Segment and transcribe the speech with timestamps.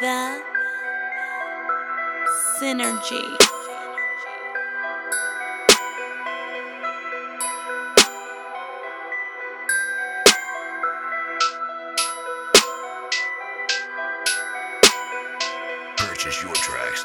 [0.00, 0.42] The
[2.58, 3.36] synergy.
[15.98, 17.04] Purchase your tracks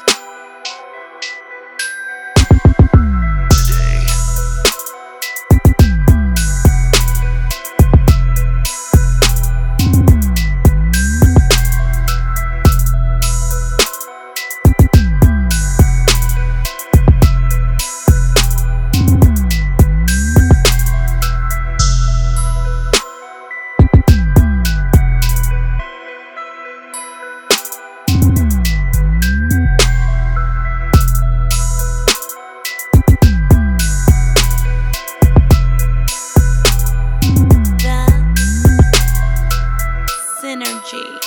[40.86, 41.18] synergy.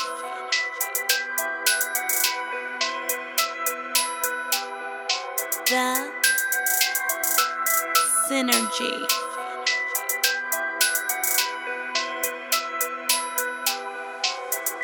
[5.68, 6.12] The
[8.30, 9.06] synergy.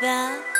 [0.00, 0.55] The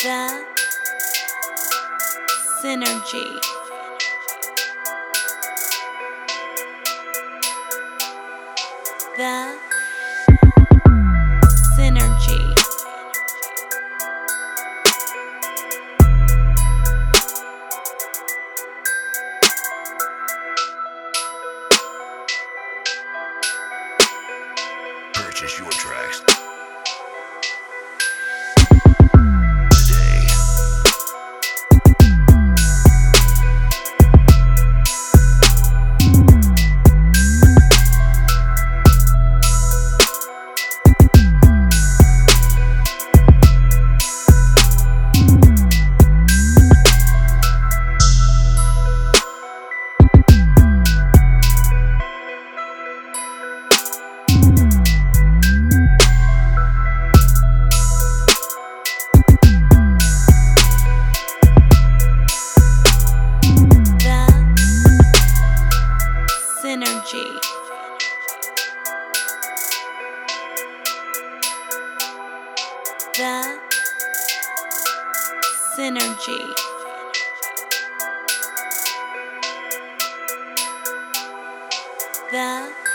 [0.00, 0.44] The
[2.62, 3.40] synergy.
[9.16, 9.58] The
[11.76, 12.54] synergy.
[25.12, 26.22] Purchase your tracks
[67.08, 67.40] synergy.
[73.16, 73.58] The
[75.76, 76.54] synergy.
[82.30, 82.87] The